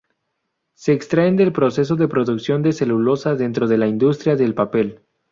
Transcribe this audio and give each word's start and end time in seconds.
Se 0.73 0.93
extraen 0.93 1.35
del 1.35 1.51
proceso 1.53 1.95
de 1.95 2.07
producción 2.07 2.63
de 2.63 2.73
celulosa 2.73 3.35
dentro 3.35 3.67
de 3.67 3.77
la 3.77 3.85
industria 3.87 4.35
del 4.35 4.55
papel. 4.55 5.01